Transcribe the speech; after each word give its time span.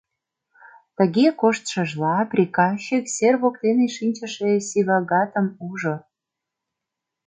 Тыге 0.97 1.27
коштшыжла, 1.41 2.15
приказчик 2.31 3.05
сер 3.15 3.35
воктене 3.41 3.87
шинчыше 3.95 4.51
Сивагатым 4.67 5.47
ужо. 5.67 5.95